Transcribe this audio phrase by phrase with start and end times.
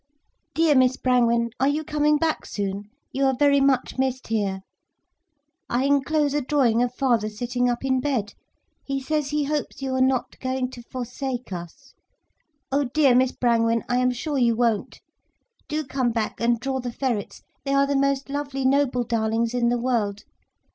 [0.55, 4.61] "Dear Miss Brangwen, are you coming back soon, you are very much missed here.
[5.69, 8.33] I enclose a drawing of father sitting up in bed.
[8.83, 11.93] He says he hopes you are not going to forsake us.
[12.71, 15.01] Oh dear Miss Brangwen, I am sure you won't.
[15.67, 19.69] Do come back and draw the ferrets, they are the most lovely noble darlings in
[19.69, 20.23] the world.